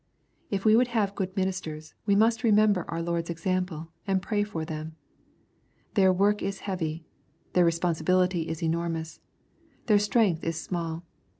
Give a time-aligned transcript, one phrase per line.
[0.49, 4.41] If we would have good ministers, we must re member our Lord's example, and pray
[4.43, 4.95] for them.
[5.93, 7.05] Their work is heavy.
[7.53, 9.19] Their responsibility is enormous.
[9.85, 11.03] Their strength is small.